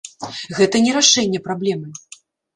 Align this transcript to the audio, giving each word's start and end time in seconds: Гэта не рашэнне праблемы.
Гэта 0.59 0.81
не 0.85 0.95
рашэнне 0.97 1.43
праблемы. 1.51 1.95